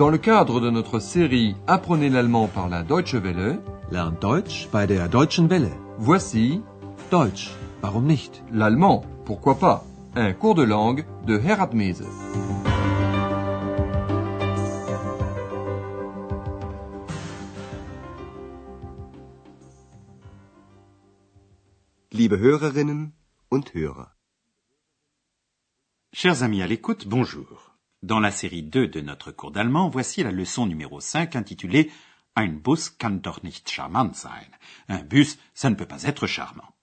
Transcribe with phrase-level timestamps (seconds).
[0.00, 3.60] Dans le cadre de notre série Apprenez l'allemand par la Deutsche Welle,
[3.90, 5.72] Lernt Deutsch bei der Deutschen Welle.
[5.98, 6.62] voici
[7.10, 7.50] Deutsch,
[7.82, 8.42] warum nicht?
[8.50, 9.84] l'allemand, pourquoi pas,
[10.16, 12.06] un cours de langue de Herat Mese.
[22.10, 23.12] Liebe Hörerinnen
[23.50, 24.16] und Hörer.
[26.14, 27.69] Chers amis à l'écoute, bonjour.
[28.02, 31.90] Dans la série 2 de notre cours d'allemand, voici la leçon numéro 5 intitulée
[32.34, 34.46] Ein Bus kann doch nicht charmant sein.
[34.88, 36.74] Un bus, ça ne peut pas être charmant.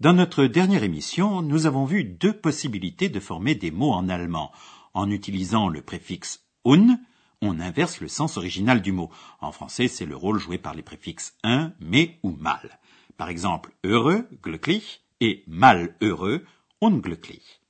[0.00, 4.52] Dans notre dernière émission, nous avons vu deux possibilités de former des mots en allemand.
[4.92, 6.98] En utilisant le préfixe un,
[7.40, 9.10] on inverse le sens original du mot.
[9.40, 12.80] En français, c'est le rôle joué par les préfixes un, mais ou mal.
[13.16, 16.44] Par exemple, heureux, glücklich, et malheureux,
[16.82, 17.63] unglücklich.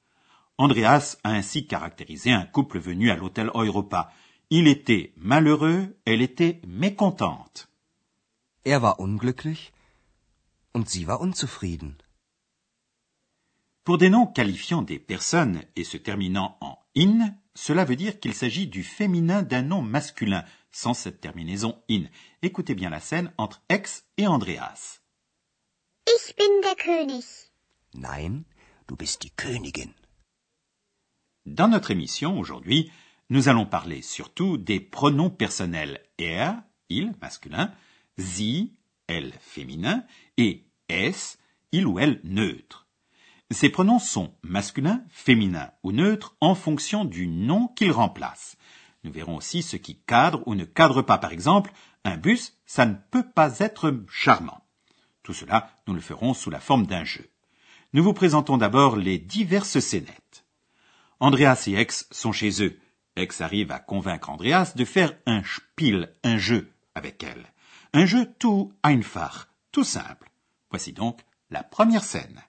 [0.57, 4.13] Andreas a ainsi caractérisé un couple venu à l'hôtel Europa.
[4.51, 7.69] Il était malheureux, elle était mécontente.
[8.65, 9.73] Er war unglücklich
[10.73, 11.97] und sie war unzufrieden.
[13.85, 18.33] Pour des noms qualifiant des personnes et se terminant en in, cela veut dire qu'il
[18.33, 22.05] s'agit du féminin d'un nom masculin, sans cette terminaison in.
[22.43, 25.01] Écoutez bien la scène entre Ex et Andreas.
[26.07, 27.25] Ich bin der König.
[27.95, 28.45] Nein,
[28.89, 29.93] du bist die Königin.
[31.47, 32.91] Dans notre émission aujourd'hui,
[33.29, 36.53] nous allons parler surtout des pronoms personnels er,
[36.89, 37.71] il masculin,
[38.17, 38.73] sie,
[39.09, 40.05] elle féminin,
[40.39, 41.13] et es,
[41.71, 42.87] il ou elle neutre.
[43.51, 48.57] Ces pronoms sont masculins, féminins ou neutres en fonction du nom qu'ils remplacent.
[49.05, 51.19] Nous verrons aussi ce qui cadre ou ne cadre pas.
[51.19, 51.73] Par exemple,
[52.05, 54.65] un bus, ça ne peut pas être charmant.
[55.23, 57.29] Tout cela, nous le ferons sous la forme d'un jeu.
[57.93, 60.44] Nous vous présentons d'abord les diverses scénettes.
[61.21, 62.79] Andreas et Ex sont chez eux.
[63.17, 67.47] Ex arrive à convaincre Andreas de faire un spiel, un jeu, avec elle.
[67.93, 70.31] Un jeu tout einfach, tout simple.
[70.71, 72.43] Voici donc la première scène.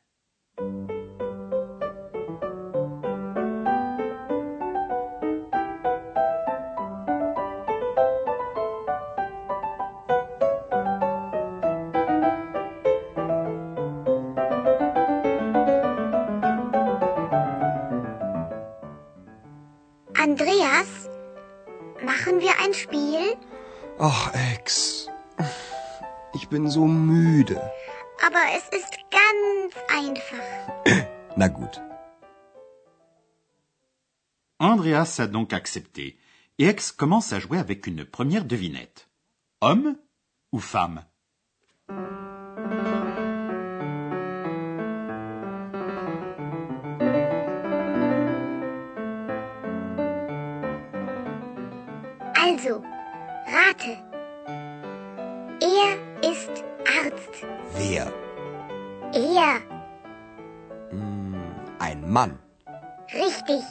[22.03, 23.35] Machen wir ein Spiel?
[23.99, 25.07] Ach, Ex.
[26.33, 27.61] Ich bin so müde.
[28.25, 30.47] Aber es ist ganz einfach.
[31.35, 31.81] Na gut.
[34.57, 36.17] Andreas a donc accepté,
[36.57, 39.07] et Ex commence à jouer avec une première devinette.
[39.61, 39.97] Homme
[40.51, 41.03] ou femme?
[52.55, 52.81] Also,
[53.47, 53.97] rate.
[55.59, 55.91] Er
[56.31, 57.43] ist Arzt.
[57.75, 58.05] Wer?
[59.11, 59.61] Er.
[61.79, 62.39] Ein Mann.
[63.13, 63.61] Richtig.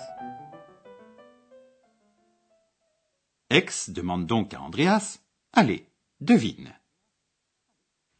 [3.49, 5.19] Ex demande donc à Andreas,
[5.55, 5.87] allez,
[6.21, 6.75] devine.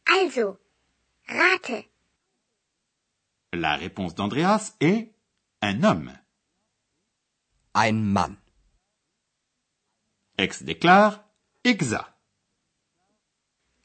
[0.07, 0.57] Also,
[1.27, 1.85] rate.
[3.53, 5.13] La réponse d'Andreas est
[5.61, 6.11] un homme.
[7.75, 8.37] Ein Mann.
[10.37, 11.23] Ex déclare
[11.63, 12.13] exact.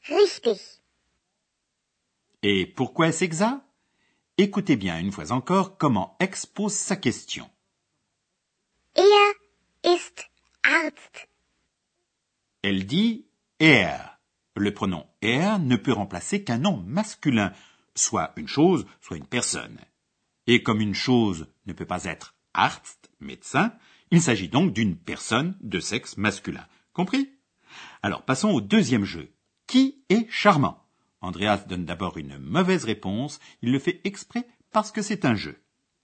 [0.09, 0.81] Richtig.
[2.43, 3.61] Et pourquoi est-ce exact
[4.37, 7.49] Écoutez bien une fois encore comment Ex pose sa question.
[8.95, 9.33] Er
[9.83, 10.29] ist
[10.63, 11.29] Arzt.
[12.63, 13.25] Elle dit
[13.59, 14.17] er.
[14.55, 17.53] Le pronom er ne peut remplacer qu'un nom masculin,
[17.95, 19.79] soit une chose, soit une personne.
[20.47, 23.73] Et comme une chose ne peut pas être Arzt, médecin,
[24.11, 26.67] il s'agit donc d'une personne de sexe masculin.
[26.93, 27.29] Compris?
[28.03, 29.31] Alors passons au deuxième jeu.
[29.67, 30.85] Qui est charmant?
[31.21, 35.61] Andreas donne d'abord une mauvaise réponse, il le fait exprès parce que c'est un jeu.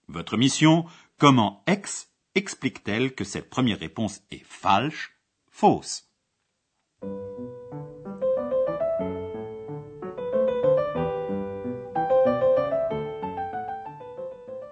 [0.08, 0.86] Votre mission,
[1.18, 5.18] comment Ex explique-t-elle que cette première réponse est falche,
[5.52, 6.06] fausse?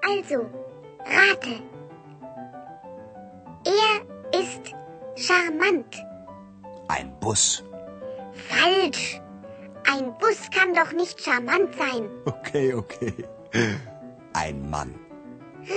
[0.03, 0.49] Also,
[1.05, 1.74] rate.
[4.45, 4.75] Ist
[5.15, 5.91] charmant.
[6.87, 7.63] Ein Bus.
[8.49, 9.19] Falsch.
[9.93, 12.03] Ein Bus kann doch nicht charmant sein.
[12.25, 13.13] Okay, okay.
[14.33, 14.91] Ein Mann.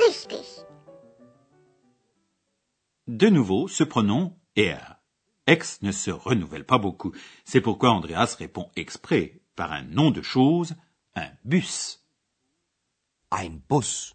[0.06, 0.47] Richtig.
[3.06, 5.00] De nouveau, ce pronom er.
[5.47, 7.12] Ex ne se renouvelle pas beaucoup.
[7.44, 10.75] C'est pourquoi Andreas répond exprès par un nom de chose,
[11.15, 12.05] un bus.
[13.31, 14.15] Ein Bus.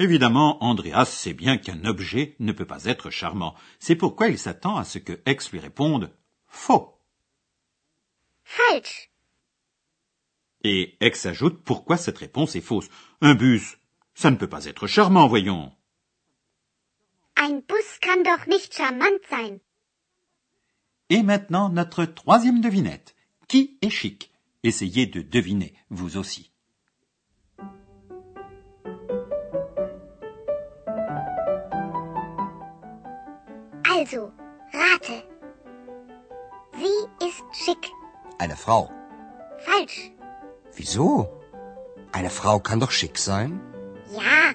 [0.00, 3.54] Évidemment, Andreas sait bien qu'un objet ne peut pas être charmant.
[3.78, 6.10] C'est pourquoi il s'attend à ce que X lui réponde
[6.48, 6.98] faux.
[8.42, 9.10] Falsch.
[10.64, 12.88] Et X ajoute pourquoi cette réponse est fausse.
[13.20, 13.76] Un bus,
[14.14, 15.70] ça ne peut pas être charmant, voyons.
[17.36, 19.58] Ein Bus kann doch nicht charmant sein.
[21.10, 23.14] Et maintenant, notre troisième devinette.
[23.48, 24.30] Qui est chic?
[24.62, 26.50] Essayez de deviner, vous aussi.
[34.00, 34.32] Also,
[34.72, 35.22] rate.
[36.72, 37.90] Sie ist schick.
[38.38, 38.90] Eine Frau.
[39.58, 40.10] Falsch.
[40.74, 41.28] Wieso?
[42.10, 43.60] Eine Frau kann doch schick sein.
[44.10, 44.54] Ja,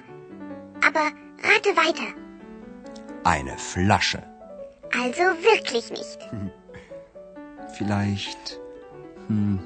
[0.84, 1.12] aber
[1.48, 2.08] rate weiter.
[3.22, 4.20] Eine Flasche.
[4.92, 6.18] Also wirklich nicht.
[7.78, 8.58] Vielleicht.
[9.28, 9.60] Hm,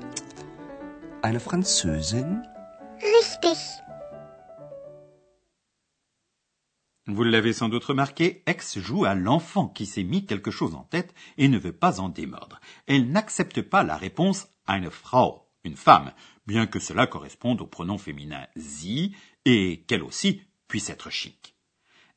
[1.22, 2.46] eine Französin?
[3.18, 3.58] Richtig.
[7.06, 10.84] Vous l'avez sans doute remarqué, X joue à l'enfant qui s'est mis quelque chose en
[10.84, 12.60] tête et ne veut pas en démordre.
[12.86, 16.12] Elle n'accepte pas la réponse eine Frau, une femme,
[16.46, 19.14] bien que cela corresponde au pronom féminin sie
[19.44, 21.56] et qu'elle aussi puisse être chic.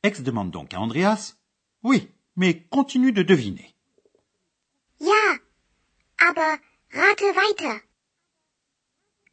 [0.03, 1.35] X demande donc à Andreas
[1.81, 3.73] Oui, mais continue de deviner.
[4.99, 5.39] Ja,
[6.17, 6.59] aber
[6.91, 7.81] rate weiter.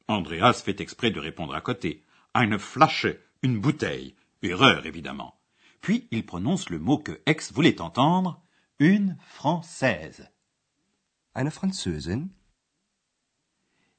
[0.07, 2.05] Andreas fait exprès de répondre à côté.
[2.35, 4.15] Eine Flasche, une bouteille.
[4.43, 5.40] Erreur, évidemment.
[5.81, 8.43] Puis il prononce le mot que X voulait entendre,
[8.79, 10.31] une française.
[11.35, 12.29] Eine Französin?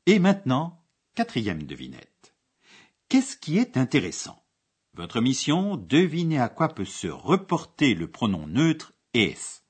[0.05, 0.83] Et maintenant,
[1.15, 2.33] quatrième devinette.
[3.09, 4.43] Qu'est-ce qui est intéressant?
[4.93, 9.63] Votre mission, devinez à quoi peut se reporter le pronom neutre es.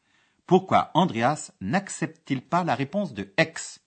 [0.45, 3.79] Pourquoi Andreas n'accepte-t-il pas la réponse de X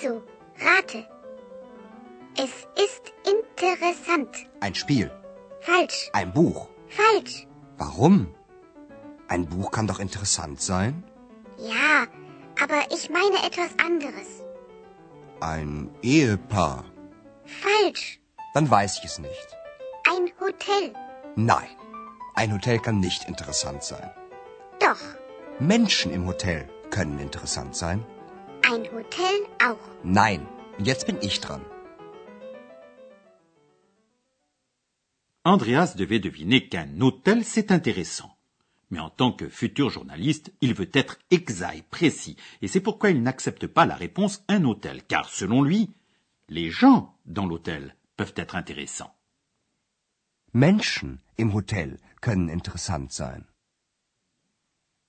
[0.00, 0.22] Also,
[0.60, 1.06] rate.
[2.36, 4.46] Es ist interessant.
[4.60, 5.10] Ein Spiel.
[5.60, 6.10] Falsch.
[6.14, 6.68] Ein Buch.
[6.88, 7.46] Falsch.
[7.76, 8.34] Warum?
[9.28, 11.04] Ein Buch kann doch interessant sein.
[11.58, 12.06] Ja,
[12.62, 14.42] aber ich meine etwas anderes.
[15.40, 16.84] Ein Ehepaar.
[17.44, 18.20] Falsch.
[18.54, 19.56] Dann weiß ich es nicht.
[20.08, 20.94] Ein Hotel.
[21.36, 21.68] Nein,
[22.34, 24.10] ein Hotel kann nicht interessant sein.
[24.78, 25.00] Doch.
[25.58, 28.04] Menschen im Hotel können interessant sein.
[28.72, 29.36] Ein Hotel
[29.68, 29.84] auch.
[30.04, 30.46] Nein,
[30.78, 31.60] jetzt bin ich dran.
[35.42, 38.30] Andreas devait deviner qu'un hôtel, c'est intéressant.
[38.90, 43.22] Mais en tant que futur journaliste, il veut être exact, précis, et c'est pourquoi il
[43.22, 45.90] n'accepte pas la réponse un hôtel, car selon lui,
[46.48, 49.14] les gens dans l'hôtel peuvent être intéressants.
[50.52, 53.42] Menschen im Hotel können interessant sein.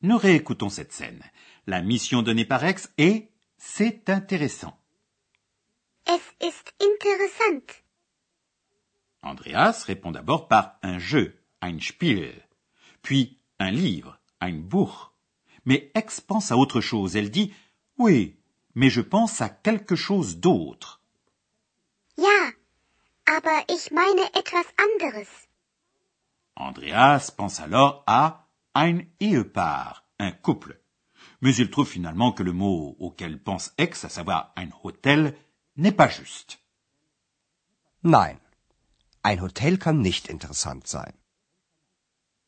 [0.02, 1.22] Nous réécoutons cette scène.
[1.68, 3.31] La mission donnée par X est
[3.62, 4.76] c'est intéressant.
[6.08, 7.68] Es ist interessant.
[9.22, 12.34] Andreas répond d'abord par un jeu, ein Spiel,
[13.04, 15.12] puis un livre, ein Buch.
[15.66, 17.16] Mais X pense à autre chose.
[17.16, 17.54] Elle dit
[18.00, 18.36] Oui,
[18.74, 21.00] mais je pense à quelque chose d'autre.
[22.18, 22.52] Ja,
[23.28, 25.30] aber ich meine etwas anderes.
[26.56, 30.81] Andreas pense alors à ein Ehepaar, un couple.
[31.42, 35.36] Mais il trouve finalement que le mot auquel pense X, à savoir ein Hotel,
[35.76, 36.60] n'est pas juste.
[38.04, 38.40] Nein,
[39.24, 41.14] ein Hotel kann nicht interessant sein.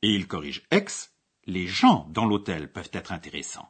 [0.01, 1.11] Et il corrige X,
[1.45, 3.69] les gens dans l'hôtel peuvent être intéressants.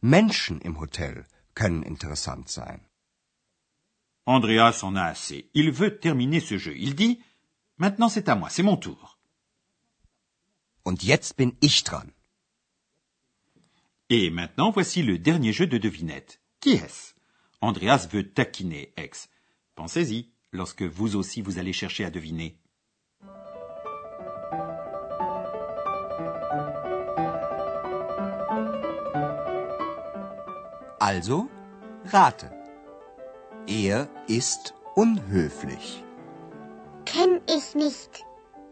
[0.00, 2.80] Menschen im Hotel können interessant sein.
[4.26, 5.50] Andreas en a assez.
[5.54, 6.76] Il veut terminer ce jeu.
[6.76, 7.20] Il dit
[7.78, 9.18] Maintenant c'est à moi, c'est mon tour.
[10.84, 12.12] Und jetzt bin ich dran.
[14.10, 16.40] Et maintenant voici le dernier jeu de devinette.
[16.60, 17.12] Qui est-ce?
[17.60, 19.28] Andreas veut taquiner X.
[19.74, 22.58] Pensez-y lorsque vous aussi vous allez chercher à deviner.
[31.00, 31.50] Also,
[32.06, 32.46] rate.
[33.66, 36.02] Er ist unhöflich.
[37.04, 38.24] Kenn ich nicht.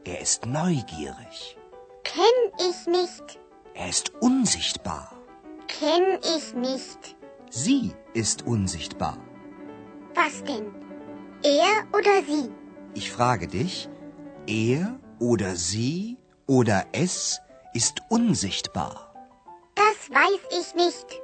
[0.07, 1.59] Er ist neugierig.
[2.05, 2.25] Kenn
[2.59, 3.39] ich nicht.
[3.75, 5.16] Er ist unsichtbar.
[5.69, 7.17] Kenn ich nicht.
[7.51, 9.19] Sie ist unsichtbar.
[10.15, 10.75] Was denn?
[11.43, 12.51] Er oder sie?
[12.95, 13.89] Ich frage dich,
[14.47, 17.41] er oder sie oder es
[17.75, 19.13] ist unsichtbar.
[19.75, 21.21] Das weiß ich nicht.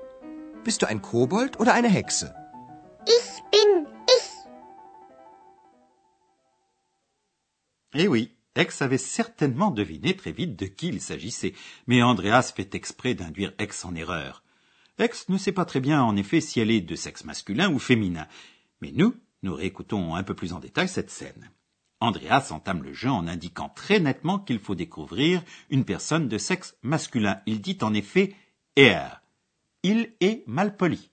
[0.65, 2.35] Bist du ein Kobold oder eine Hexe?
[3.07, 4.29] Ich bin ich.
[8.01, 11.55] Eh oui, Ex avait certainement deviné très vite de qui il s'agissait,
[11.87, 14.43] mais Andreas fait exprès d'induire Ex en erreur.
[14.99, 17.79] Ex ne sait pas très bien en effet si elle est de sexe masculin ou
[17.79, 18.29] féminin,
[18.81, 21.51] mais nous, nous réécoutons un peu plus en détail cette scène.
[22.01, 26.77] Andreas entame le jeu en indiquant très nettement qu'il faut découvrir une personne de sexe
[26.83, 27.41] masculin.
[27.47, 28.35] Il dit en effet
[28.77, 29.21] er.
[29.85, 31.11] Il est malpoli.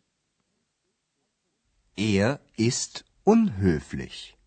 [1.96, 4.39] Er ist unhöflich.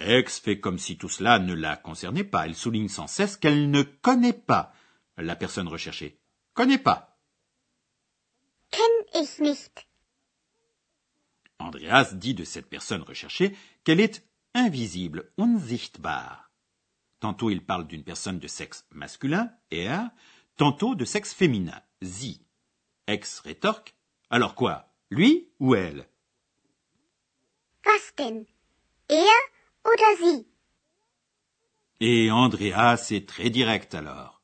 [0.00, 2.46] Ex fait comme si tout cela ne la concernait pas.
[2.46, 4.72] Elle souligne sans cesse qu'elle ne connaît pas
[5.18, 6.18] la personne recherchée.
[6.54, 7.18] Connaît pas.
[8.70, 9.86] Kenn ich nicht.
[11.58, 13.54] Andreas dit de cette personne recherchée
[13.84, 16.50] qu'elle est invisible, unsichtbar.
[17.20, 20.08] Tantôt il parle d'une personne de sexe masculin, er,
[20.56, 22.40] tantôt de sexe féminin, sie.
[23.06, 23.94] Ex rétorque,
[24.30, 26.08] alors quoi, lui ou elle?
[27.84, 28.46] Was denn?
[29.10, 29.26] Er
[29.84, 30.46] oder sie?
[32.00, 34.42] Et Andreas est très direct alors.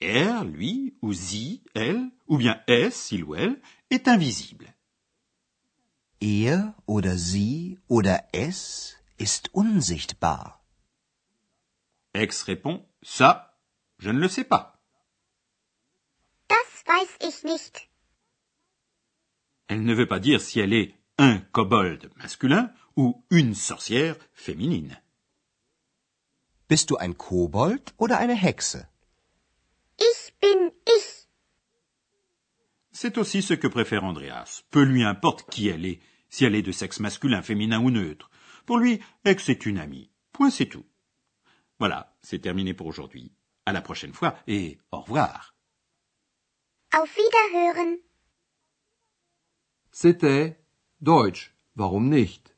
[0.00, 4.72] Er, lui, ou sie, elle, ou bien es, il ou elle, est invisible.
[6.20, 10.60] Er oder sie oder es ist unsichtbar.
[12.14, 13.56] Ex répond, ça,
[13.98, 14.80] je ne le sais pas.
[16.48, 17.88] Das weiß ich nicht.
[19.68, 25.00] Elle ne veut pas dire si elle est un kobold masculin ou une sorcière féminine.
[26.68, 28.88] Bist du ein Kobold oder eine Hexe?
[29.98, 31.28] Ich bin ich.
[32.90, 34.64] C'est aussi ce que préfère Andreas.
[34.70, 38.30] Peu lui importe qui elle est, si elle est de sexe masculin, féminin ou neutre.
[38.66, 40.10] Pour lui, Ex est une amie.
[40.32, 40.84] Point c'est tout.
[41.78, 43.30] Voilà, c'est terminé pour aujourd'hui.
[43.64, 45.54] À la prochaine fois et au revoir.
[46.92, 47.98] Auf Wiederhören.
[49.92, 50.58] C'était
[51.00, 52.57] Deutsch, warum nicht?